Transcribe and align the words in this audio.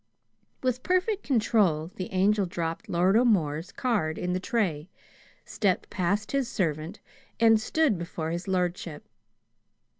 With 0.63 0.81
perfect 0.81 1.21
control 1.21 1.91
the 1.95 2.11
Angel 2.11 2.47
dropped 2.47 2.89
Lord 2.89 3.15
O'More's 3.15 3.71
card 3.71 4.17
in 4.17 4.33
the 4.33 4.39
tray, 4.39 4.89
stepped 5.45 5.91
past 5.91 6.31
his 6.31 6.49
servant, 6.49 6.99
and 7.39 7.61
stood 7.61 7.99
before 7.99 8.31
his 8.31 8.47
lordship. 8.47 9.07